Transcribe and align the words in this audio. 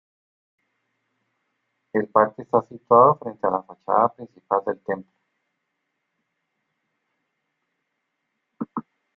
El 1.93 2.07
parque 2.07 2.41
está 2.41 2.63
situado 2.67 3.19
frente 3.19 3.45
a 3.45 3.51
la 3.51 3.61
fachada 3.61 4.11
principal 4.15 4.59
del 4.65 4.79
templo. 4.79 5.11